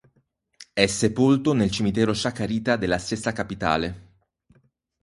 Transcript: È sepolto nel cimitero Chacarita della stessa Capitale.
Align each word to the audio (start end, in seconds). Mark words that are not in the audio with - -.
È 0.73 0.87
sepolto 0.87 1.53
nel 1.53 1.69
cimitero 1.69 2.11
Chacarita 2.15 2.75
della 2.75 2.97
stessa 2.97 3.33
Capitale. 3.33 4.15